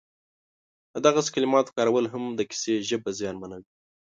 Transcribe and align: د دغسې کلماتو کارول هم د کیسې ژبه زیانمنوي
د 0.93 0.95
دغسې 1.05 1.29
کلماتو 1.35 1.75
کارول 1.77 2.05
هم 2.13 2.23
د 2.33 2.41
کیسې 2.49 2.73
ژبه 2.89 3.09
زیانمنوي 3.19 3.67